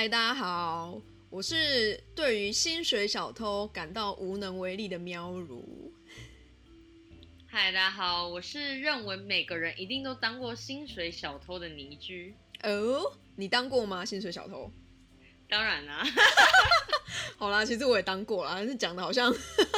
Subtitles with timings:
[0.00, 0.98] 嗨，大家好，
[1.28, 5.92] 我是对于薪水小偷感到无能为力的喵如。
[7.46, 12.34] 嗨，大家好，我是认为每个人一定都当过薪水小偷的倪居。
[12.62, 14.02] 哦，你当过吗？
[14.02, 14.72] 薪水小偷？
[15.50, 16.02] 当然啦、
[17.36, 19.30] 好啦，其实我也当过啦，但是讲的好像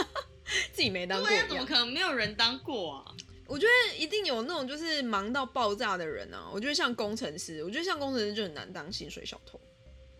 [0.71, 1.29] 自己没当过。
[1.49, 3.13] 怎么可能没有人当过啊？
[3.49, 6.49] 我觉得一定有那种就是忙到爆炸的人啊。
[6.55, 9.61] 我觉得像工程师，我觉得像工程师就很难当薪水小偷。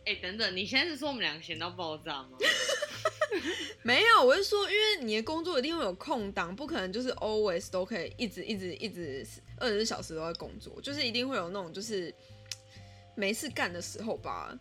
[0.05, 2.31] 哎、等等，你现在是说我们两个闲到爆炸吗？
[3.83, 9.27] 没有，我是说，因为你的工作一定会有空档，不可能就是 always 都可以一直一直一直
[9.59, 12.15] 二十四小时都在工作，就是一定会有那种就是
[13.15, 14.57] 没事干的时候吧？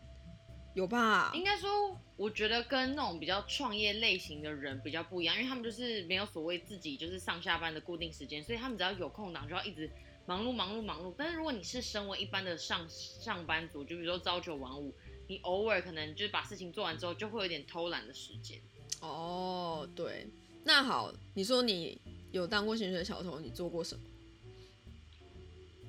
[0.73, 1.31] 有吧？
[1.33, 1.69] 应该说，
[2.15, 9.91] 我觉得跟那种比较创业类型的人比较不一样，因为他们就是没有所谓自己就是上下班的固定时间，所以他们只要有空档就要一直
[10.25, 11.13] 忙碌忙碌忙碌。
[11.17, 14.95] 但是如果你是身为一般的上上班族，就比如说朝九晚五，
[15.31, 18.59] 你偶尔可能就是把事情做完之后，就会有点偷懒的时间。
[18.99, 20.27] 哦，对，
[20.65, 21.97] 那好，你说你
[22.33, 24.01] 有当过薪水小偷，你做过什么？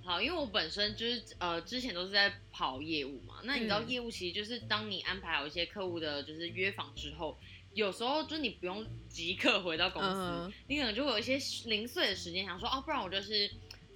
[0.05, 3.41] 好，因为我本身就是呃，之前都是在跑业务嘛。
[3.43, 7.37] 那你知道嗯业务其实就是当你安排好一些客户的，就是约访之后，
[7.75, 11.37] 有时候就是你不用即刻回到公司，你可能就会有一些
[11.69, 13.51] 零碎的时间，想说哦，不然我就是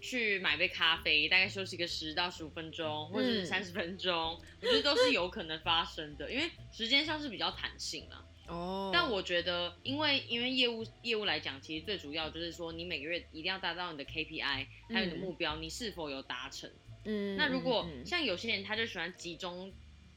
[0.07, 8.25] 去买杯咖啡，大概休息个十到十五分钟，或者三十分钟，我觉得都是有可能发生的，因为时间上是比较弹性啦。
[8.47, 16.71] 哦，但我觉得，因为因为业务业务来讲，其实最主要就是说，你每个月一定要达到你的 KPI，还有你的嗯目标，你是否有达成。
[17.05, 19.73] 嗯，那如果像有些人，他就喜欢集中，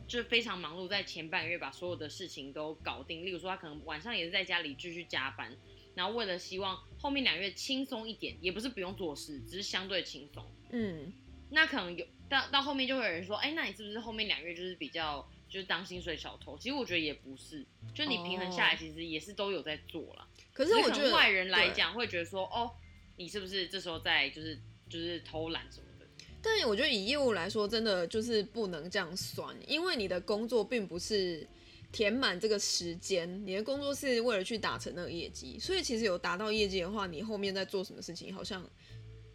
[0.07, 3.25] 就是非常忙碌，在前半个月把所有的事情都搞定。
[3.25, 5.57] 例如说，他可能晚上也是在家里继续加班，
[5.95, 10.45] 然后为了希望后面两个月轻松一点，也不是不用做事，只是相对轻松。
[10.71, 11.11] 嗯
[11.51, 16.55] 那可能有到到后面就会有人说，哎，那你是不是后面两个月就是比较就是当薪水小偷？
[16.59, 17.65] 其实我觉得也不是，
[17.95, 20.27] 就你平衡下来，哦其实也是都有在做了。
[20.53, 22.71] 可是我觉得外人来讲会觉得说，哦，
[23.17, 26.05] 你是不是这时候在就是就是偷懒什么的？
[26.41, 31.47] 但我觉得以业务来说，真的就是不能这样算，因为你的工作并不是
[31.91, 38.63] 填满这个时间，你的工作是为了去达成那个业绩，所以其实有达到业绩的话，你后面在做什么事情，好像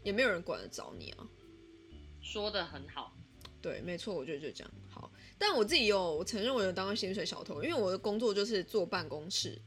[0.03, 1.27] 也没有人管得着你啊。
[2.23, 3.17] 说的很好，
[3.61, 4.71] 对，没错，我觉得就这样。
[4.89, 9.61] 好，但我自己有我承认我有当过薪水小偷，因为我的工作就是坐办公室。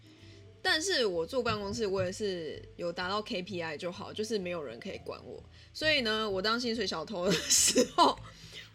[0.59, 5.41] 但是我坐办公室，我也是有达到 KPI 就好，就是没有人可以管我。
[5.71, 8.17] 所以呢，我当薪水小偷的时候，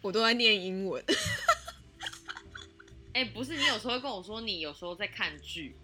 [0.01, 1.03] 我都在念英文。
[3.13, 5.75] 哎、不是，你有时候跟我说，你有时候在看剧，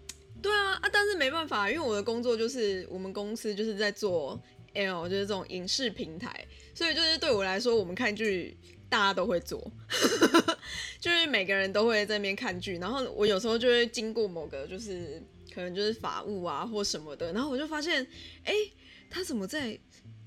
[0.42, 4.42] 对啊啊，但是没办法，因为我的工作就是我们公司就是在做
[4.74, 8.58] L，就是这种影视平台，所以就是对我来说，我们看剧
[8.90, 9.72] 大家都会做，
[11.00, 15.22] 就是每个人都会在那边看剧，然后我有时候就会经过某个就是
[15.54, 18.06] 可能就是法务啊或什么的，然后我就发现，
[18.44, 18.54] 哎，
[19.10, 19.78] 他怎么在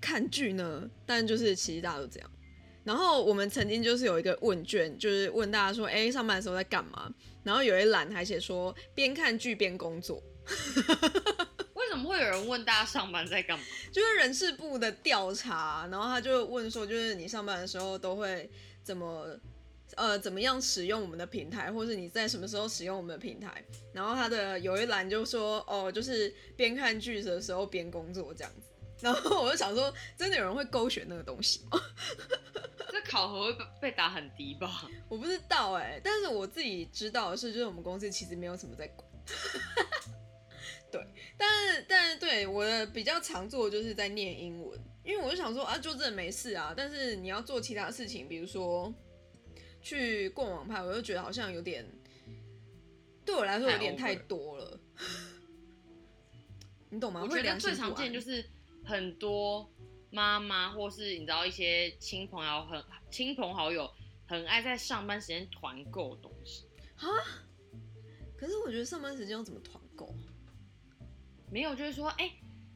[0.01, 0.89] 看剧呢？
[1.05, 2.31] 但就是其实大家都这样。
[2.85, 7.13] 然后我们曾经就是有一个问卷，就是问大家说，哎，上班的时候在干嘛？
[7.45, 10.23] 然后有一栏还写说边看剧边工作，
[11.75, 13.65] 为什么会有人问大家上班在干嘛？
[13.93, 18.49] 就是人事部的调查，然后他就问说，就是你上班的时候都会
[18.83, 19.27] 怎么
[19.97, 23.65] 呃怎么样使用我们的平台，或是你在什么时候使用我们的平台？
[23.93, 28.69] 然后他的有一栏就说，哦，就是边看剧的时候边工作这样子。
[29.03, 31.81] 然后我就想说，真的有人会勾选那个东西吗？
[32.93, 34.87] 这考核会被被打很低吧？
[35.09, 39.09] 我不知道哎、但是我自己知道的是，就是我们公司其实没有什么在管。
[40.93, 41.03] 对，
[41.39, 46.75] 但是但是对我的比较常做的就是在念英文，因为我就想说啊，就真的没事啊。
[46.77, 48.93] 但是你要做其他事情，比如说
[49.81, 51.91] 去逛网拍，我就觉得好像有点
[53.25, 54.79] 对我来说有点太多了。
[56.91, 57.23] 你懂吗？
[57.23, 58.45] 我觉得最常见就是
[58.85, 59.73] 很多
[60.13, 63.91] 妈妈或是你知道一些亲朋友很亲朋好友
[64.29, 66.67] 很爱在上班时间团购东西
[66.97, 67.09] 啊。
[68.37, 70.29] 可是我觉得上班时间要怎么团购啊？
[71.51, 72.31] 没有，就是说，哎、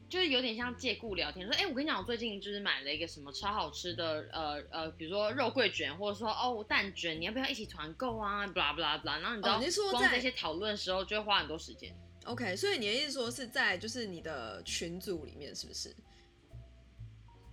[0.07, 11.93] 就是有点像借故聊天，说，哎、我跟你讲，我最近就是买了一个什么超好吃的，呃呃，比如说肉桂卷，或者说哦蛋卷，你要不要一起团购啊？blah blah blah，然后你知道，哦你说在光这些讨论的时候就会花很多时间。
[12.25, 15.95] OK，所以你的意思说是在就是你的群组里面是不是？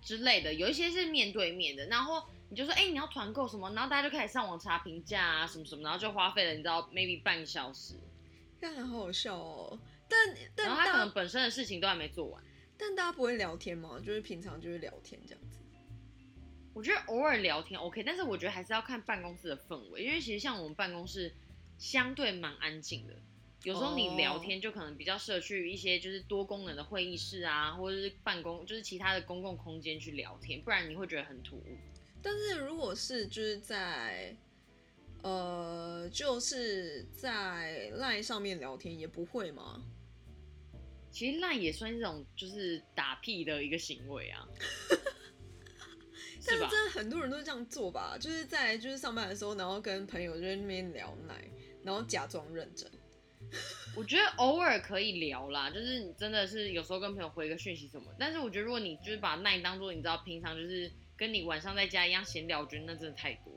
[0.04, 7.94] 之类的，有一些是面对面的，然后你就说，哎、你要团购什么，然后大家就开始上网查评价啊，什么什么，然后就花费了你知道 maybe 半个小时，
[8.60, 9.78] 看好好笑哦。
[10.06, 12.42] 但但然后他可大能本身的事情都还没做完。
[12.76, 13.98] 但大家不会聊天吗？
[14.04, 15.60] 就是平常就是聊天这样子。
[16.74, 21.32] 我觉得偶尔聊天 OK，但是我觉得还是要看办公室的氛围，因为其实像我们办公室
[21.78, 23.14] 相对蛮安静的，
[23.64, 31.78] 有时候你聊天就可能比较适合去一些就是多功能的会议室啊，或者是办公就是其他的公共空间去聊天，不然你会觉得很突兀。
[32.22, 34.36] 但是如果是就是在
[35.22, 39.82] 呃就是在 LINE 上面聊天也不会吗？
[41.10, 44.46] 其实烂也算是一种就是打屁的一个行为啊，
[46.44, 46.66] 但是？
[46.68, 51.48] 真的很多人都这样做吧，就是在就是上班的时候，然后跟朋友就在那边聊奶，
[51.82, 52.90] 然后假装认真。
[53.96, 63.52] 我觉得偶尔可以聊啦，就是你真的是有时候跟朋友回个讯息什么，但是我觉得如果你就是把那当做你知道平常就是跟你晚上在家一样闲聊，我觉得那真的太多。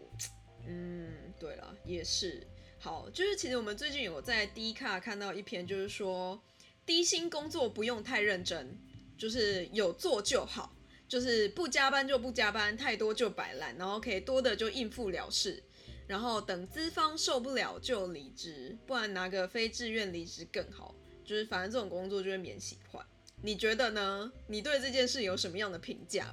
[0.67, 2.45] 嗯，对了，也是。
[2.79, 6.39] 好，就是其实我们最近有在 D 卡看到一篇，就是说
[6.85, 8.77] 低薪工作不用太认真，
[9.17, 10.75] 就是有做就好，
[11.07, 15.63] 就是不加班就不加班，太多就摆烂，然后可以多的就应付了事，
[16.07, 20.95] 然后等资方受不了就离职，不然拿个非自愿离职更好。
[21.25, 23.05] 就是反正这种工作就会免洗换。
[23.43, 24.31] 你觉得呢？
[24.47, 26.25] 你对这件事有什么样的评价？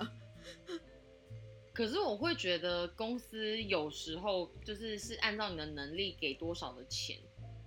[1.73, 7.19] 可是我会觉得公司有时候就是是按照你的能力给多少的钱，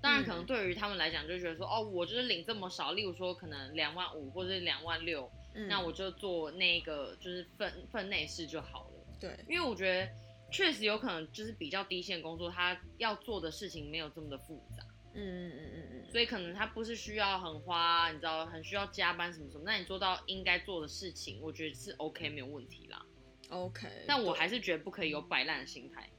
[0.02, 9.06] 当然可能对于他们来讲就觉得说，哦，我就是领这么少，例如说可能两万五或者是两万六，嗯那我就做那个就是分分内事就好了。
[9.20, 10.10] 对，因为我觉得
[10.52, 14.84] 确实有可能就是比较低线工作，他要做的事情没有这么的复杂，
[15.14, 23.06] 嗯嗯嗯嗯嗯，所以可能他不是需要很花，你知道，很需要加班什么什么，那你做到应该做的事情，我觉得是 OK 没有问题啦。
[23.50, 26.10] OK，但我还是觉得不可以有摆烂的心态。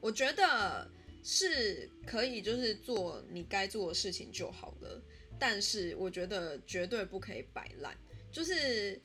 [0.00, 0.90] 我觉得
[1.22, 5.02] 是可以，就是做你该做的事情就好了。
[5.38, 7.96] 但是我觉得绝对不可以摆烂，
[8.30, 9.00] 就是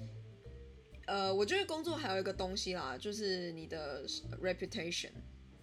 [1.08, 4.06] 呃，我觉得工作还有一个东西啦，就是你的
[4.42, 5.10] reputation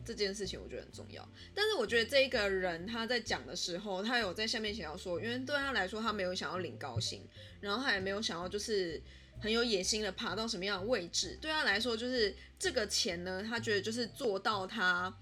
[0.02, 1.26] 这件事情，我觉得很重要。
[1.55, 7.23] 但是我觉得这一个人他在讲的时候，他有在下面写到说，因为对他来说，他没有想要领高薪，
[7.61, 9.00] 然后他也没有想要就是
[9.38, 11.38] 很有野心的爬到什么样的位置。
[11.43, 15.14] 对他来说，就是这个钱呢，他觉得就是做到他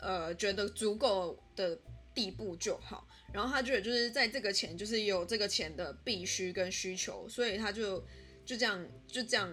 [0.00, 1.78] 呃觉得足够的
[2.14, 3.06] 地步就好。
[3.34, 8.04] 然后他觉得就是在这个钱，就是有这个钱的必须跟需求，所以他就
[8.44, 9.52] 就这样就这样。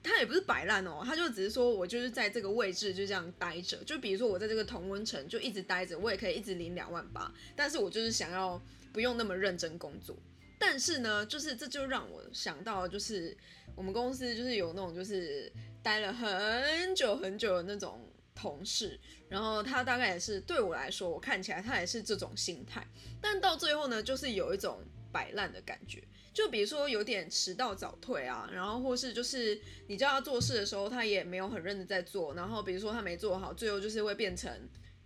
[0.00, 3.76] 他也不是摆烂哦，他就只是说我就是在这个位置就这样待着。
[3.84, 8.62] 就比如说我在这个同温层就一直待着，我也可以一直领两万八，但是我就是想要
[8.92, 10.16] 不用那么认真工作。
[10.58, 13.36] 但是呢，就是这就让我想到，就是
[13.74, 18.98] 我们公司就是有那种就是待了很久很久的那种同事，
[19.28, 22.86] 然后他大概也是对我来说，我看起来他也是这种心态，
[23.20, 24.80] 但到最后呢，就是有一种
[25.12, 26.02] 摆烂的感觉。
[26.38, 34.48] 就比如说有点迟到早退啊，然后或是就是你叫他做事的时候，他也没有很认真在做，然后比如说他没做好，最后就是会变成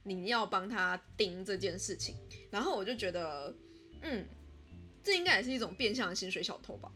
[0.03, 2.19] 你要帮他盯这件事情，
[2.51, 3.57] 然后我就觉得，
[4.03, 4.27] 嗯，
[5.03, 6.93] 这应该也是一种变相的薪水小偷吧。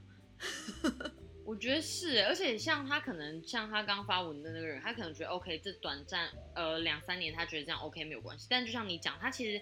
[1.47, 8.47] 我觉得是，而且像他可能像他刚发文的那个人，他可能觉得 OK，这短暂呃两三年，他觉得这样 OK 没有关系。
[8.51, 9.59] 但就像你讲，他其实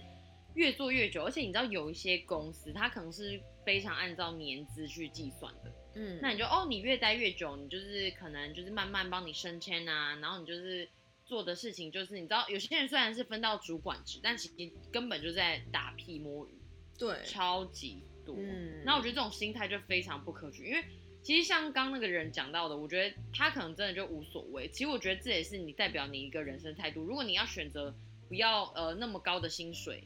[0.55, 5.73] 越做越久，而且你知道有一些公司，他可能是非常按照年资去计算的。
[5.95, 10.89] 嗯，那你就哦，你越待越久，你就是可能就是慢慢帮你升迁啊，然后你就是
[11.25, 16.51] 做的事情就是你知道，有些人虽然是分到主管职，但其实根本就在打屁摸鱼，
[16.99, 18.35] 对，超级多。
[18.39, 20.85] 嗯那我觉得这种心态就非常不可取，因为
[21.23, 24.69] 其实像刚那个人讲到的，我觉得他可能真的就无所谓。
[24.69, 27.03] 其实我觉得这也是你代表你一个人生态度。
[27.05, 27.95] 如果你要选择
[28.29, 30.03] 不要呃那么高的薪水，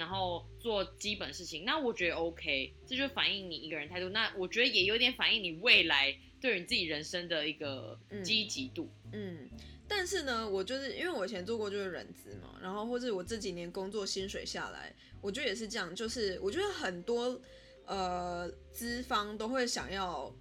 [0.00, 4.08] 然后做基本事情，那我觉得 OK，这就反映你一个人态度。
[4.08, 8.88] 那我觉得也有点反映你未来对于你自己人生的一个积极度。
[9.12, 9.46] 嗯，
[9.86, 14.90] 但是呢，我就是因为我以前做过就是人资嘛，然后或者我这几年工作薪水下来，
[15.20, 17.38] 我觉得也是这样，就是我觉得很多
[17.84, 20.34] 呃资方都会想要，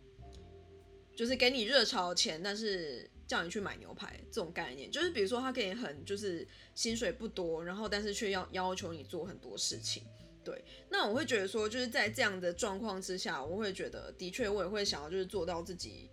[1.13, 10.03] 就是给你热潮钱，但是叫你去买牛排这种概念，就是比如说他给你很就是薪水不多，然后但是却要要求你做很多事情。
[10.43, 16.09] 对，那我会觉得说，就是在这样的状况之下，我会觉得的确我也会想要就是做到自己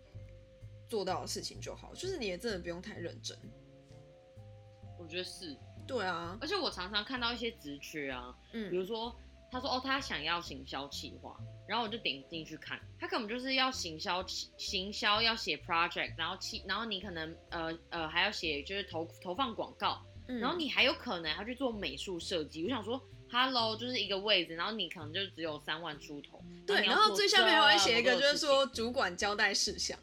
[0.88, 3.35] 做到的事情就好，就是你也真的不用太认真。
[4.99, 5.56] 我觉得是，
[5.87, 9.16] 对啊，而且我常常看到一些职缺啊，嗯比嗯如说
[9.50, 14.25] 他说哦，他想要行销企划，然后我就点进去看，他可能就是要行销
[14.56, 22.62] 行销要写 project，然后企然后你可能呃呃还要写就是投投放广告，嗯然后你还有可能还要去做美术设计。
[22.64, 29.99] 我想说，Hello，就是一个位置，然后你可能就只有三万出头，对，然后最下面还会写一个，就是说主管交代事项。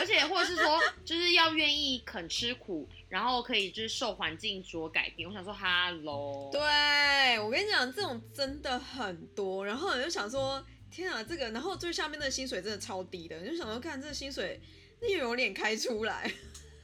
[0.00, 5.28] 而且或者是说，就是要愿意肯吃苦，然后可以就是受环境所改变。
[5.28, 9.66] 我想说，Hello，对我跟你讲，这种真的很多。
[9.66, 14.58] 然后你就想说，天啊，这个，然后最下面的薪水真的超低的，你就想说，看这个薪水，
[15.02, 16.32] 那又有脸开出来。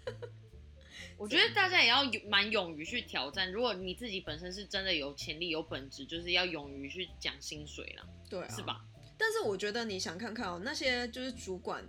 [1.16, 3.50] 我觉得大家也要蛮勇于去挑战。
[3.50, 8.82] 如果你自己本身是真的有潜力、有本质，就是要勇于去讲薪水了，对，是吧？
[9.16, 11.82] 但是我觉得你想看看哦，那些就是主管，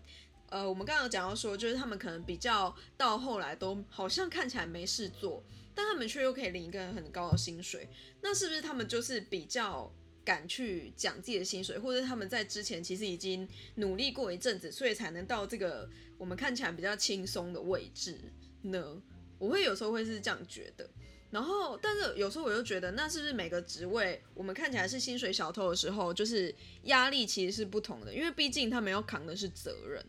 [0.49, 5.43] 呃，我们刚刚讲到说，就是他们可能比较到后来都好像看起来没事做，
[5.75, 7.89] 但他们却又可以领一个很高的薪水，
[8.21, 9.91] 那是不是他们就是比较
[10.23, 18.17] 敢去讲自己的薪水，或者他们在之前其实已经努力过一阵子，所以才能到这个我们看起来比较轻松的位置
[18.61, 19.01] 呢？
[19.37, 20.89] 我会有时候会是这样觉得，
[21.29, 30.03] 然后但是有时候我又觉得，那是不是每个职位我们看起来是薪水小偷的时候，就是压力其实是不同的，因为毕竟他们要扛的是责任。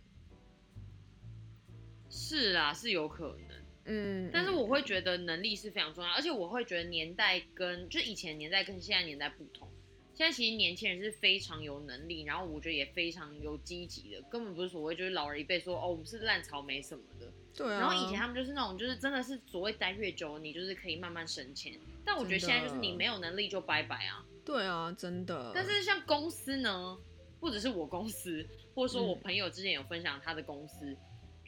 [2.28, 3.56] 是啊，是有可能，
[3.87, 9.66] 嗯，但是我会觉得能力是非常重要，而且我会觉得年代跟就以前年代跟现在年代不同。
[10.12, 17.32] 现在其实年轻人是非常有能力，然后我觉得也非常有积极的，根本不是所谓就是老人一辈说哦我们是烂草莓什么的。
[17.54, 17.78] 对啊。
[17.78, 21.73] 然后以前他们就是那种就是真的是所谓待越久，你就是可以慢慢升迁。
[22.04, 24.25] 但我觉得现在就是你没有能力就拜拜啊。
[24.44, 25.52] 对啊，真的。
[25.54, 26.99] 但是像公司呢，
[27.38, 28.44] 不只是我公司，
[28.75, 30.97] 或者说我朋友之前有分享他的公司，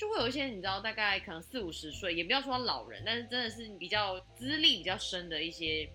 [0.01, 5.87] 就会有一些你知道大概可能四五十岁，也不要说老人，但是真的是比较资历比较深的一些。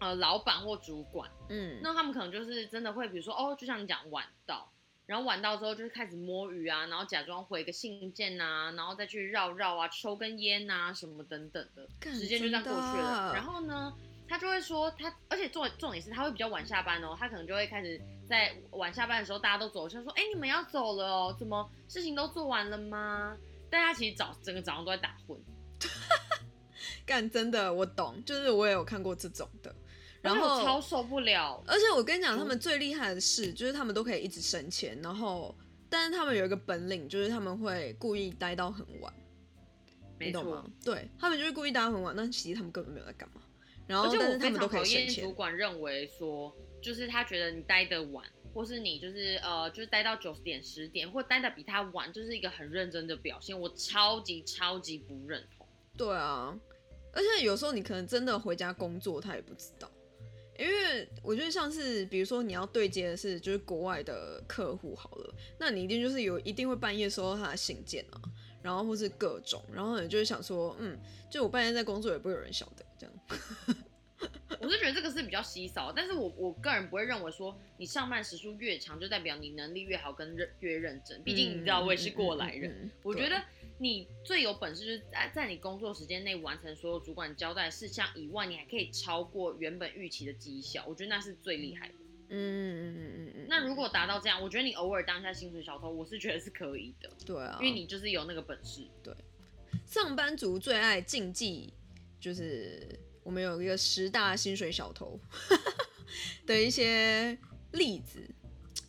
[0.00, 4.68] 呃，老板或主管，嗯，那他们可能就是真的会，比如说，哦，就像你讲晚到，
[5.06, 13.32] 然后晚到之后就是开始摸鱼啊，然后假装回个信件啊，然后再去绕绕啊，抽根烟啊，什么等等的，时间就这样过去了。
[13.34, 13.94] 然后呢，
[14.28, 23.36] 他就会说他，而且重重点是他会比较晚下班哦，他可能就会开始在晚下班的时候大家都走，就说，哎，你们要走了哦，怎么事情都做完了吗？
[23.70, 25.38] 大家其实早整个早上都在打混。
[27.06, 29.74] 干真的，我懂，就是我也有看过这种的。
[30.22, 35.54] 然后超受不了，而且我跟你讲，他们最厉害的是，就是他们都可以一直省钱，然后，
[35.90, 39.12] 但是他们有一个本领，就是他们会故意待到很晚，
[40.18, 40.64] 你懂吗？
[40.82, 43.42] 对他们就是故意待到很晚，但其实他们根本没有在干嘛。
[43.86, 46.50] 然后，而且我非常讨厌主管认为说，
[46.84, 48.22] 就是他觉得你待的晚，
[48.52, 53.58] 或是你就是呃，就是待到九十点、十点，或待的比他晚，就是一个很认真的表现。
[53.58, 55.66] 我超级超级不认同。
[55.96, 56.54] 对啊，
[57.14, 59.90] 而且有时候你可能真的回家工作，他也不知道。
[60.58, 68.20] 因为我觉得像是，比如说你要对接的是就是国外的客户好了，那你一定就是有一定会半夜收到他的信件啊，
[68.62, 70.96] 然后或是各种，然后你就会想说，嗯，
[71.30, 73.14] 就我半夜在工作也不会有人晓得这样。
[74.64, 83.42] 我是觉得这个是比较稀少，但是我我个人不会认为说你上班时数越长就代表你能力越好跟认越认真，毕竟你知道我也是过来人，我觉得。
[83.76, 91.94] 你最有本事就是在在你工作时间内完成所有主管交代事项以外，你还可以超过原本预期的绩效，我觉得那是最厉害的。
[92.28, 93.46] 嗯嗯嗯嗯嗯。
[93.48, 97.10] 那如果达到这样，我觉得你偶尔当下薪水小偷，我是觉得是可以的。
[97.26, 98.86] 对啊，因为你就是有那个本事。
[99.02, 99.12] 对，
[99.84, 101.74] 上班族最爱禁忌
[102.20, 102.88] 就是
[103.24, 105.18] 我们有一个十大薪水小偷
[106.46, 107.36] 的一些
[107.72, 108.22] 例子。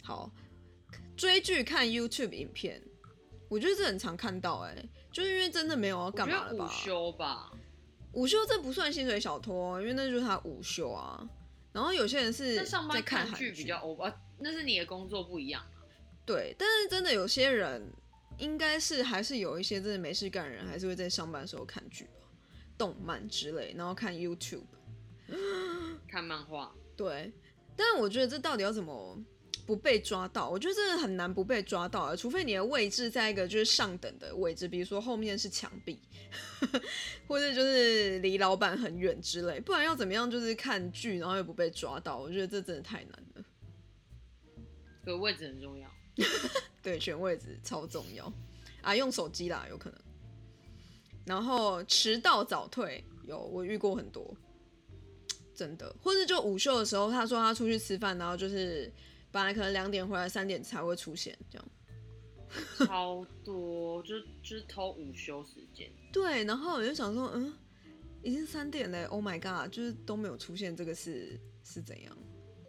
[0.03, 0.29] 好，
[1.17, 2.79] 追剧看 YouTube 影片。
[3.47, 4.75] 我觉得这很常看到，哎，
[5.11, 6.65] 就是因为真的没有要干嘛了吧？
[6.65, 7.51] 午休吧，
[8.11, 11.27] 午休这不算薪水小偷，因为那就是他午休啊。
[11.71, 15.85] 然后有些人是在看剧比较欧巴，那是你的工作不一样啊。
[16.25, 17.87] 对，但是真的有些人
[18.39, 22.09] 应该是还是有一些真的没事干的人，还是会在上班的时候看剧、
[22.77, 24.63] 动漫之类，然后看 YouTube、
[26.07, 26.73] 看漫画。
[26.95, 27.31] 对，
[27.75, 29.17] 但是我觉得这到底要怎么？
[29.65, 32.15] 不被抓到，我觉得真的很难不被抓到啊！
[32.15, 35.99] 除非你的位置在一个就是上等的位置，比如说后面是墙壁，
[37.27, 42.19] 或者就是离老板很远之类，不然要怎么样就是看剧然后又不被抓到？
[42.19, 43.43] 我觉得这真的太难了。
[45.03, 45.89] 对，位置很重要。
[46.83, 48.31] 对，选位置超重要
[48.83, 48.95] 啊！
[48.95, 49.99] 用手机啦，有可能。
[51.25, 54.35] 然后迟到早退，有我遇过很多，
[55.55, 55.95] 真的。
[56.01, 58.91] 或者就午休的时候，他说他出去吃饭，然后就是。
[59.31, 61.67] 本来可能两点回来，三点才会出现，这样
[62.87, 65.91] 超多，就就是偷午休时间。
[66.13, 67.53] 对，然后我就想说，嗯，
[68.23, 72.17] 已经三点了，Oh my god，就是都没有出现，这个是是怎样？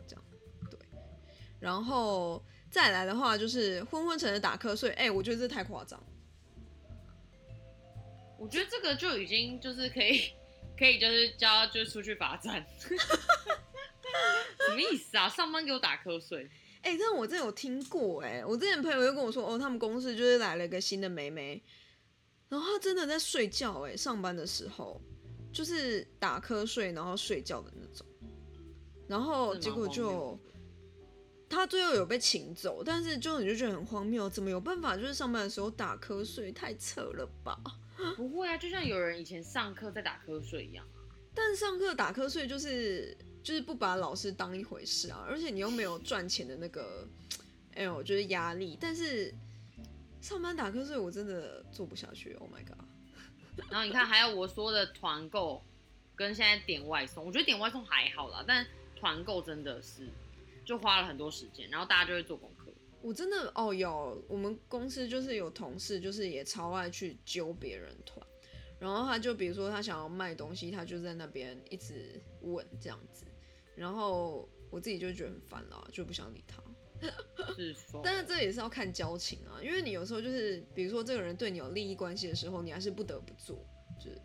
[0.08, 0.24] 这样
[0.68, 0.76] 对。
[1.60, 6.02] 然后再来的话，就是昏昏沉的打瞌睡，哎，我觉得这太夸张。
[8.46, 10.30] 我觉得这个就已经就是可以
[10.78, 12.64] 可以就是叫就出去罚站。
[12.78, 15.28] 什么意思啊？
[15.28, 16.48] 上班给我打瞌睡？
[16.82, 21.60] 哎、但我真的有听过哎、我之前朋友就跟我说，哦，他们公司就是来了一个新的妹妹，
[22.48, 25.00] 然后她真的在睡觉哎、上班的时候
[25.52, 28.06] 就是打瞌睡然后睡觉的那种，
[29.08, 30.40] 然后结果就谬
[31.48, 37.58] 她最后有被请走，但是就你就觉得很荒谬，怎么有办法就是上班的时候打瞌睡，太扯了吧？
[38.16, 40.86] 不会啊，就像有人以前上课在打瞌睡一样。
[41.34, 47.06] 但上课打瞌睡就是就是不把老师当一回事啊，而且你又没有赚钱的那个，
[47.74, 48.78] 哎呦，就是压力。
[48.80, 49.34] 但是
[50.20, 52.78] 上班打瞌睡我真的做不下去，Oh my god！
[53.70, 55.62] 然后你看，还有我说的团购
[56.14, 58.66] 跟现在点外送，我觉得点外送还好啦，但
[58.98, 60.08] 团购真的是
[60.64, 62.65] 就花了很多时间，然后大家就会做功课。
[63.02, 68.26] 我真的哦，有我们公司就是有同事，就是也超爱去揪别人团，
[68.78, 73.24] 然后他就比如说他想要卖东西，他就在那边一直问这样子，
[73.74, 76.62] 然后我自己就觉得很烦啦，就不想理他。
[77.54, 83.64] 是， 但是这也是要看交情啊，因为你有时候就是，比如说这个人对你有利益关系的时候，你还是不得不做，
[84.02, 84.20] 就是，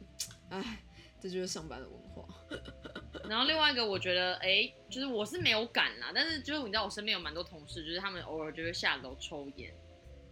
[0.49, 0.83] 哎，
[1.19, 2.27] 这就是上班的文化。
[3.31, 9.73] 然后另外一个我觉得，哎，就是我是没有敢啦，但是就是你知道我身边有蛮多同事，就是他们偶尔就会下楼抽烟。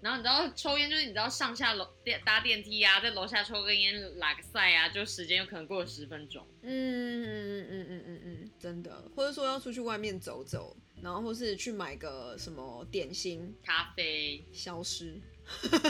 [0.01, 6.45] 然后你知道抽烟就是你知道上下楼电搭电梯啊，在楼下抽根烟拉个赛啊，就时间有可能过了十分钟。
[6.61, 15.17] 嗯嗯嗯嗯嗯嗯，真的，或者说要出去外面走走，然后或是去买个什么点心，咖啡，消失，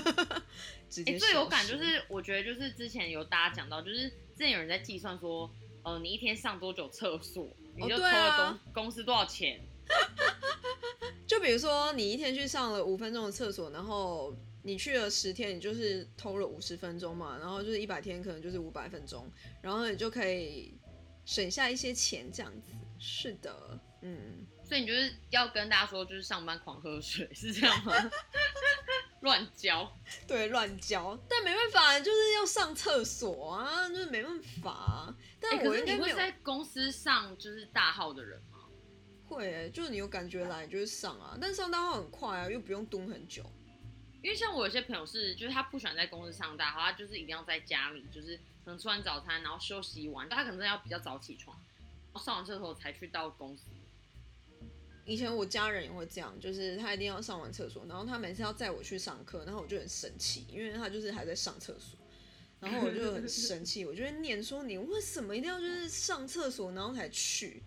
[0.90, 5.50] 直最有感就，是我觉得就是之前有大家讲到，就是之前有人在计算说，
[5.94, 9.60] 呃，你一天上多久厕所，你就哦偷了公、公司多少钱。
[11.26, 19.30] 就比如说你一天去上了五分钟的厕所，然后你去了十天，你就是偷了五十分钟嘛，然后就是一百天可能就是五百分钟，
[19.62, 20.74] 然后你就可以
[21.26, 22.74] 省下一些钱这样子。
[23.00, 27.94] 是的，嗯，所以你就是要跟大家说，就是上班狂喝水，是这样吗？
[29.22, 29.92] 乱教。
[30.28, 35.16] 对，乱教，但没办法，就是要上厕所啊，就是没办法、啊。
[35.40, 38.60] 但我应该会在公司上就是大号的人吗？
[39.28, 43.44] 会、欸，就是你有感觉来，你就是上啊，但上大号很快啊，又不用蹲很久。
[44.22, 51.58] 因为像我有些朋友是，就是他不喜欢在公司上大号，他就是一定要在家里，就是可能吃完早餐，然后休息完，他可能要比较早起床，
[52.16, 53.64] 上完厕所才去到公司。
[55.10, 61.98] 以前我家人也会这样，就是他一定要上完厕所，然后他每次要载我去上课，然后我就很生气，因为他就是还在上厕所，
[62.60, 67.64] 然后我就很生气，我就会念说你为什么一定要就是上厕所然后才去，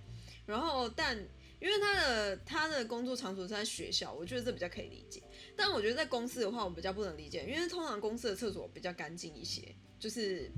[0.47, 1.19] 然后但
[1.59, 5.21] 因为他的他的工作场所是在学校，我觉得这比较可以理解，
[5.57, 10.49] 但我觉得在公司的话我比较不能理解，因为通常公司的厕所比较干净一些，就是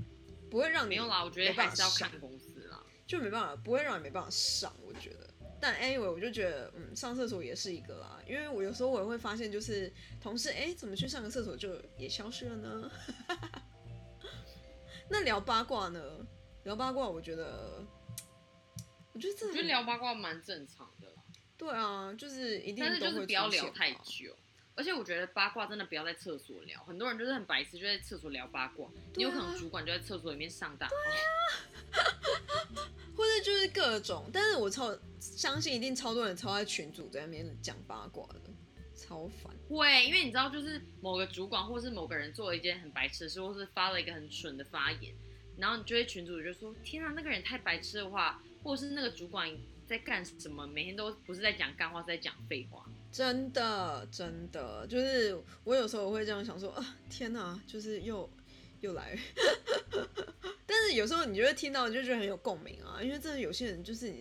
[0.51, 2.85] 不会让你没有啦，我觉得没办法还是要上看公司啦。
[3.07, 5.24] 就没办法，不会让你没办法上，我觉得。
[5.67, 12.91] 但 anyway，我就觉得，嗯，上厕所也是一个啦，因为我有时候我也会发现，就是同事，哎、怎么去上个厕所就也消失了呢？
[15.09, 16.19] 那聊八卦呢？
[16.65, 17.83] 聊八卦，我觉得，
[19.15, 21.23] 我觉得这我觉得聊八卦蛮正常的啦，
[21.57, 24.37] 对啊，就是一定但是都会就是不要聊太久。
[24.77, 28.87] 而且我觉得八卦真的不要在厕所聊，很多人就是很白痴，就在厕所聊八卦。
[29.15, 30.93] 你有可能主管就在厕所里面上大号。
[33.17, 34.93] 或者就是各种，但是我超
[35.37, 38.41] 相信一定超多人超在群主在那边讲八卦的，
[38.95, 39.53] 超烦。
[39.69, 45.15] 会，因为你知道，就是某个主管或是某个人做了一件很白痴的事，或是发了一个很蠢的发言，
[45.57, 49.51] 然后你就会群主就说：“天啊，那个人太白痴的话，或者是那个主管
[49.87, 50.67] 在干什么？
[50.67, 52.85] 每天都不是在讲干话，是在讲废话。
[53.11, 58.29] 真的，真的，就是我有时候我会这样想说啊，天哪，就是又
[58.81, 59.17] 又来，
[60.67, 64.13] 但是有时候你就会听到，你就觉得很有共鸣啊，因为真的有些人就是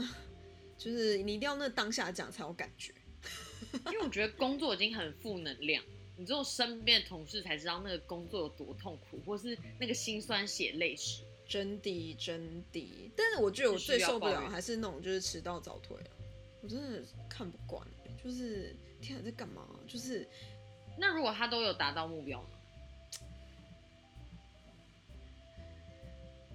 [0.78, 2.92] 就是你一定要那当下讲才有感觉。
[3.86, 5.82] 因为我觉得工作已经很负能量，
[6.16, 11.22] 你只有身边的同事才知道那个工作有多痛苦，或是那个辛酸血泪史。
[11.46, 16.10] 真的真的，但是我觉得我最受不了还是那种就是迟到早退啊，
[16.62, 19.66] 我真的看不惯、欸，就是天啊在干嘛？
[19.88, 20.28] 就是
[20.96, 22.48] 那如果他都有达到目标呢？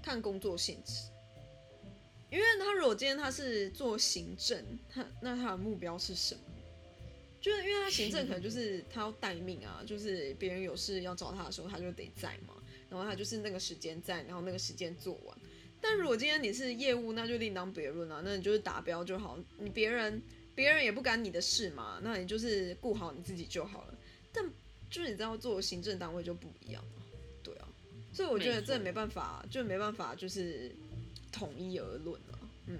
[0.02, 1.10] 看工作性质，
[2.36, 6.42] 因为他如果今天他是做行政，他那他的目标是什么？
[7.40, 12.56] 就是因为他行政可能就是 他要待命啊，就是别人有事要找他的时候，他就得在嘛，
[12.90, 15.38] 然后他就是那个时间在，然后那个时间做完。
[15.80, 20.22] 但如果今天你是业务，那就另当别论啊，那你就是达标就好，你别人
[20.54, 23.98] 别人也不干你的事嘛，那你就是顾好你自己就好了。
[24.34, 24.44] 但
[24.90, 27.04] 就是你知道做行政单位就不一样嘛，
[27.44, 27.68] 对啊，
[28.12, 30.72] 所以我觉得这没办法，就没办法就是
[31.36, 32.78] 统一而论了，嗯。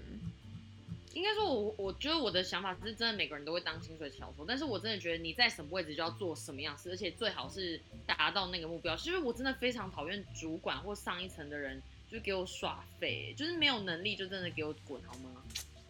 [1.14, 8.98] 应该说我，我觉得我的想法是真的，每个人都会当薪水小偷，但是我真的觉得你在什么位置就要做什么样事，而且最好是达到那个目标。
[8.98, 15.42] 其实我真的非常讨厌主管或上一层的人，就给我耍废，就是没有能力就真的给我滚好吗？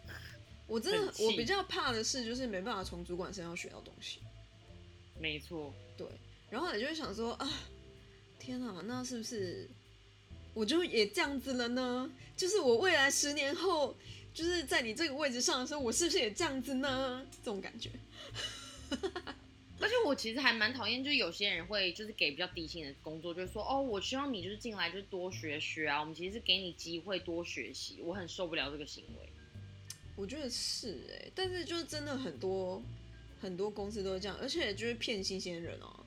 [0.68, 4.20] 我真的我比较怕的是，就是没办法从主管身上学到东西。
[5.18, 6.06] 没错，对，
[6.50, 7.50] 然后你就会想说啊，
[8.38, 9.68] 天哪，那是不是
[10.56, 12.10] 我就也这样子了呢？
[12.34, 13.94] 就是我未来十年后，
[14.32, 17.26] 就是在你这个位置上的时候，我是不是也这样子呢？
[17.44, 17.90] 这种感觉。
[19.78, 29.28] 而且我其实还蛮讨厌，就是有些人会就是给比较低薪的工作，就是说哦，我希望你就是进来就是多学学啊，我们其实是给你机会多学习，我很受不了这个行为。
[30.16, 32.82] 我觉得是哎、但是就是真的很多
[33.42, 36.05] 很多公司都是这样，而且就是骗新鲜人啊。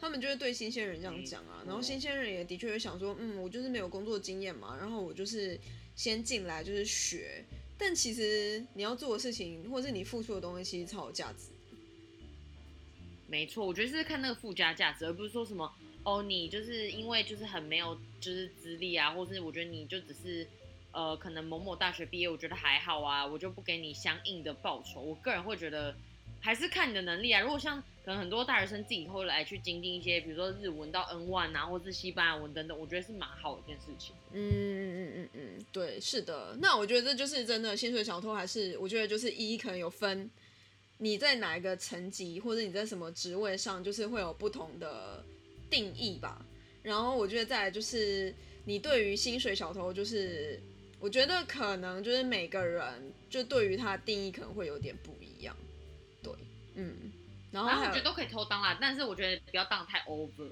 [0.00, 5.58] 他们就会对新鲜人这样讲啊，然后新鲜人也的确会想说，嗯，我就是没有工作经验嘛，然后我就是
[5.94, 7.44] 先进来就是学，
[7.76, 11.50] 但其实你要做的事情，或者是你付出的东西，其实超有价值。
[13.28, 15.70] 没错，我觉得是看那个附加价值，而不是说什么
[16.02, 20.46] 哦，你就是因为就是很没有就是资历啊，或是我觉得你就只是
[20.90, 25.00] 呃可能某某大学毕业，我觉得还好啊，我就不给你相应的报酬。
[25.00, 25.94] 我个人会觉得
[26.40, 27.40] 还是看你的能力啊。
[27.40, 34.14] 如果像可能很多大学生自己后来去精进一些，比如说日文到 N one 啊，或是西班牙文等等，我觉得是蛮好的一件事情。
[34.32, 36.56] 嗯嗯嗯嗯嗯，对，是的。
[36.60, 40.28] 那我觉得这就是真的薪水小偷，还是我觉得就是一可能有分
[40.98, 45.22] 你在哪一个层级，或者你在什么职位上，就是会有不同的
[45.68, 46.44] 定义吧。
[46.82, 50.58] 然后我觉得再来就是你对于薪水小偷，就是
[50.98, 55.29] 我觉得可能就是每个人就对于他定义可能会有点不一样。
[56.80, 57.12] 嗯。
[57.52, 60.50] 然后我觉得都可以偷当啦，但是我觉得不要当得太 over。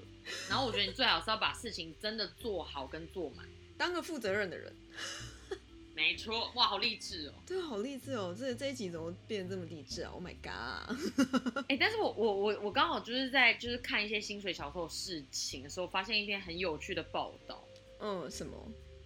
[0.49, 3.45] 然后我觉得你最好是要把事情真的做好跟做满。
[3.77, 4.75] 当个负责任的人，
[5.95, 7.33] 没错，哇，好励志哦！
[7.47, 8.35] 对，好励志哦！
[8.37, 11.63] 这这一集怎么变得这么励志啊？Oh my god！
[11.69, 17.63] 哎、但是我我我我刚好就是在就是看一些薪水小偷的事情的时候，发现一篇很有趣的报道，
[18.01, 18.53] 嗯，什么？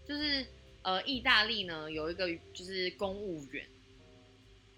[0.08, 0.44] 就是
[0.82, 3.66] 呃，意大利呢有一个就是公务员，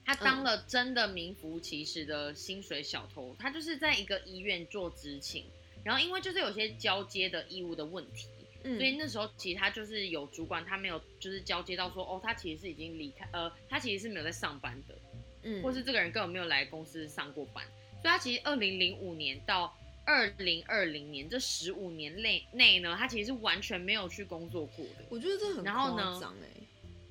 [0.06, 5.46] 他当了真的名副其实的薪水小偷，他就是在一个医院做执勤，
[5.84, 8.28] 然后因为就是有些交接的义务的问题，
[8.64, 14.96] 嗯，所以那时候其实他就是有主管，他没有就是交接到说哦，他其实是已经离开，呃，他其实是没有在上班的，
[15.42, 17.66] 嗯，或是这个人根本没有来公司上过班，
[18.02, 25.06] 所以他其实二零零五年到二零二零年这十五年内内呢，他其实是完全没有去工作过的。
[25.10, 26.62] 我觉得这很然后呢夸张哎。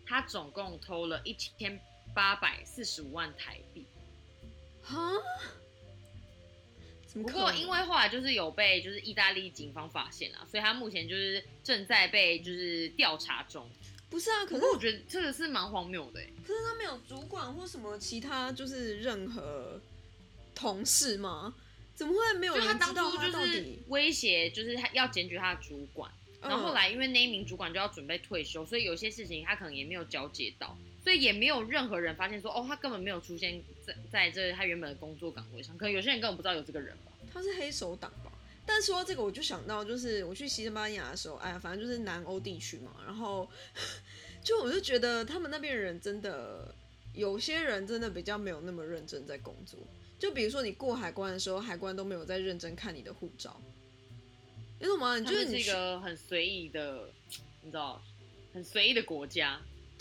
[0.07, 1.81] 他总共偷了一千
[2.15, 3.85] 八百四十五万台币。
[4.83, 5.13] 哈？
[7.13, 7.53] 不过？
[7.53, 13.69] 因为后来就是有被就是意大利警方发现了，所以他目前就是正在被就是调查中。
[14.11, 19.81] 不是啊，可是我觉得这个是蛮荒谬的欸，可是他没有主管或什么其他就是任何
[20.55, 21.55] 同事吗？
[21.95, 23.83] 怎么会没有就他当人知道初就是到底？
[23.89, 26.11] 威胁，就是他要检举他的主管。
[26.41, 35.77] 然后后嗯来因为那一名主管就要准备退休，所以有些事情他可能也没有交接到，所以也没有任何人发现说，哦，他根本没有出现在在这他原本的工作岗位上。
[35.77, 37.13] 可能有些人根本不知道有这个人吧。
[37.33, 38.33] 他是黑手党吧？
[38.65, 43.47] 但说到这个，我就想到，就是我去西班牙的时候，哎呀，反正就是南欧地区嘛，然后
[44.43, 46.75] 就我就觉得他们那边人真的，
[47.13, 49.79] 有些人真的比较没有那么认真在工作。
[50.19, 53.61] 就比如说你过海关的时候，海关都没有在认真看你的护照，
[54.81, 55.19] 你懂吗？
[55.19, 57.11] 你他们是一就是你去个很随意的，
[57.61, 58.01] 你知道，
[58.55, 59.61] 很随意的国家。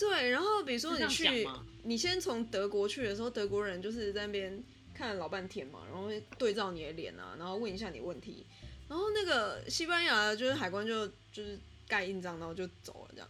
[0.10, 1.48] 对，然后比如说你去
[1.84, 4.62] 你先从德国去的时候，德国人就是在那边
[4.94, 8.46] 看了老半天嘛，然后会对照你的脸啊，然后问一下你问题，
[8.90, 13.30] 然后那个西班牙就是海关就就是盖印章，然后就走了这样。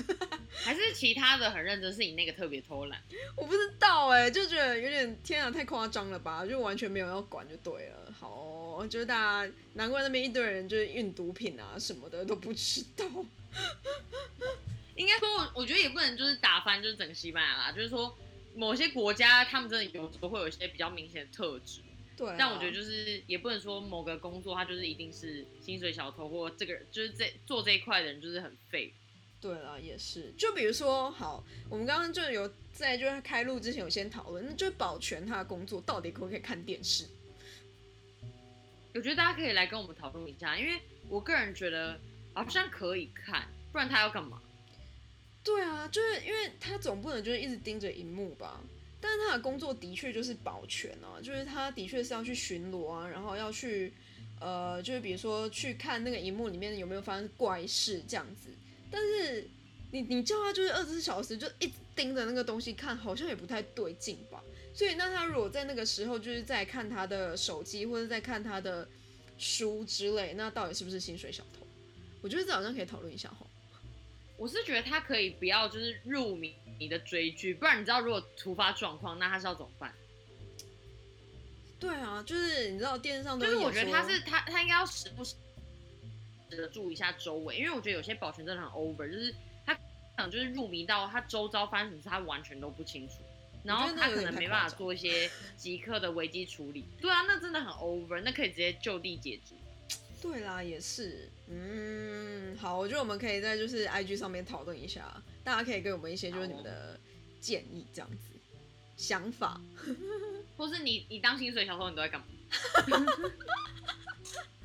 [0.58, 3.00] 还是其他的很认真，是你那个特别偷懒。
[3.36, 8.12] 我不知道哎、就觉得有点天啊，太夸张了吧，就完全没有要管就对了。
[8.18, 8.30] 好
[8.78, 13.06] 哦、就是大家难怪那边一堆人就是运毒品啊什么的都不知道。
[14.96, 18.16] 应该说我，我觉得也不能就是打翻就是整个西班牙啦，就是说
[18.54, 21.80] 某些国家他们真的有时候会有一些比较明显的特质。
[22.16, 28.92] 对、啊，但我觉得就是也不能说某个工作他就是一定是薪水小偷，或这个人就是这做这一块的人就是很废。
[29.38, 30.32] 对啦，也是。
[30.38, 37.04] 就比如说，好，我们刚刚就有在就是开录之前有先讨论，那就保全他的工作到底可不可以看电视？
[38.94, 40.80] 我觉得大家可以来跟我们讨论一下，因为
[41.10, 42.00] 我个人觉得
[42.32, 44.40] 好像可以看，不然他要干嘛？
[45.46, 48.60] 对啊，就是因为他总不能就是一直盯着荧幕吧。
[49.00, 53.92] 但是他的工作的确就是保全啊，就是他的确是要去巡逻啊，然后要去
[54.40, 58.50] 呃，就是比如说去看那个荧幕里面有没有发生怪事这样子。
[58.90, 59.48] 但是
[59.92, 64.42] 你你叫他就是二十四小时就一直盯着那个东西看，好像也不太对劲吧？
[64.74, 68.88] 所以那他如果在那个时候就是在看他的手机或者在看他的
[69.38, 71.64] 书之类，那到底是不是薪水小偷？
[72.20, 73.45] 我觉得这好像可以讨论一下哈。
[74.36, 79.94] 我是觉得他可以不要就是入迷你的追剧，不然你知道如果突发状况，那他是要怎么办？
[81.78, 85.34] 对啊，就是你知道电视上都就是我觉得他是他他应该要时不时
[86.50, 89.80] 的注意一下周围，因为我觉得有些保全真的很 over，就是他可
[90.18, 93.14] 能就是入迷到他周遭发生什么事他完全都不清楚，
[93.62, 96.84] 然后他可能没办法做一些即刻的危机处理。
[97.00, 99.54] 对啊，那真的很 over，那可以直接就地解职。
[100.20, 106.98] 对啦，也是，嗯，好，我觉得我们可以在就是 IG 上面讨论一下，大家可以给我们一些就是你们的
[107.40, 108.16] 建议，这样子
[108.96, 109.60] 想法。
[110.56, 112.26] 或是你你当薪水小偷，你都在干嘛？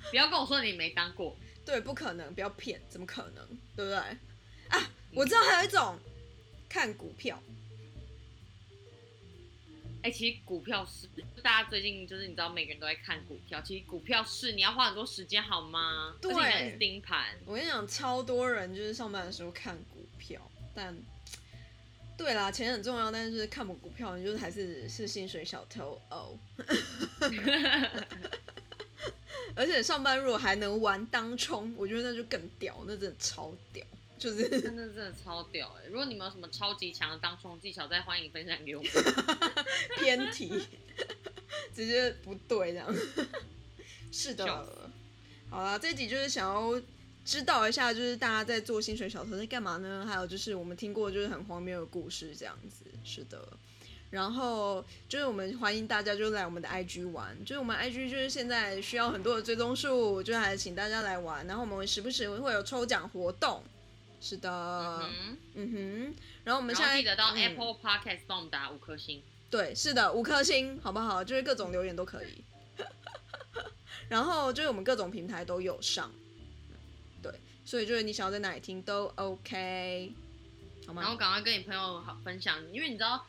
[0.09, 1.35] 不要跟我说你没当过，
[1.65, 3.97] 对，不可能，不要骗，怎么可能，对不对？
[4.69, 5.99] 啊，我知道还有一种
[6.69, 7.41] 看股票，
[10.03, 11.07] 哎、其实股票是
[11.41, 16.15] 大家最近就是你知道每个人都在看股票，其实股票是你要花很多时间好吗？
[16.21, 17.35] 对而且你是盯盘。
[17.45, 20.41] 我跟你讲，超多人就是上班的时候看股票，
[20.73, 20.97] 但
[22.17, 26.37] 对啦，钱很重要，但是看不股票，你就是还是是薪水小偷哦。
[29.53, 33.85] 而且上班如果还能玩当冲，我觉得那就更屌，那真的超屌，
[34.21, 38.91] 就是真的真的超屌哎、如果你们有什么超级强的当冲技巧，再欢迎分享给我们。
[39.97, 40.67] 偏题，
[41.73, 42.95] 直接不对这样。
[44.12, 44.45] 是的，
[45.49, 46.79] 好啦，这一集就是想要
[47.25, 50.05] 知道一下，就是大家在做薪水小偷在干嘛呢？
[50.07, 52.86] 还有就是我们听过就是很荒谬的故事这样子。
[53.03, 53.41] 是的。
[54.12, 61.47] 然后就是我们欢迎大家就来我们的 IG 玩，就是我们 IG 就是现在需要很多的追踪数，就还请大家来玩。
[61.47, 63.63] 然后我们时不时会有抽奖活动，
[64.21, 66.15] 是的，嗯嗯哼。
[66.45, 69.21] 然后我们现在记得到嗯 Apple Podcast 帮我们打五颗星。
[69.49, 71.21] 对，是的，五颗星，好不好？
[71.23, 72.43] 就是各种留言都可以。
[74.07, 76.12] 然后就是我们各种平台都有上，
[77.21, 77.34] 对，
[77.65, 80.13] 所以就是你想要在哪里听都 OK，
[80.86, 81.01] 好吗？
[81.01, 83.25] 然后赶快跟你朋友好分享，因为你知道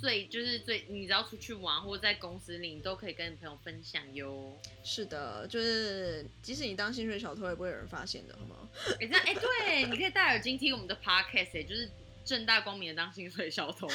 [0.00, 4.58] 最就是最，你只要出去玩或者在公司里，你都可以跟你朋友分享哟。
[4.82, 8.68] 是的，就是即使你当薪水小偷，也不会有人发现的，好吗？
[9.00, 11.90] 哎、这样哎、对，你可以戴耳机听我们的 podcast，哎、就是
[12.24, 13.88] 正大光明的当薪水小偷，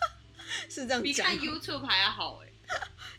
[0.68, 1.38] 是这样讲比看。
[1.38, 2.48] YouTube 还要好哎。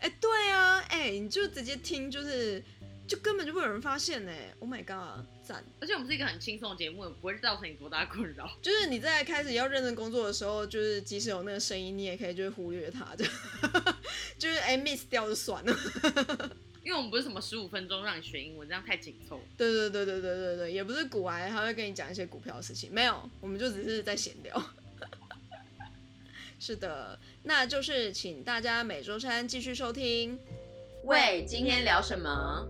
[0.01, 2.63] 哎、 对啊，哎、你就直接听，就是
[3.07, 4.31] 就根本就不会有人发现呢。
[4.59, 5.63] Oh my god，赞！
[5.81, 8.47] 而且我们是一个很轻松的节目，也不会造成你多大困扰。
[8.61, 13.25] 就是你在开始要认真工作的时候，就是即使有那个声音，你也可以就是忽略它，就
[14.37, 15.75] 就是哎、miss 掉就算了。
[16.85, 19.41] 因为我们不是什么十五分钟让你学英文，这样太紧凑。
[19.57, 24.63] 对对对对对对对，也不是股癌，他会跟你讲一些股票的事情，没有，我们就只是在闲聊。
[26.59, 30.37] 是的，那就是请大家每周三继续收听。
[31.05, 32.67] 喂，今天聊什么？